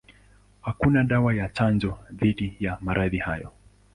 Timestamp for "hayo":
3.17-3.51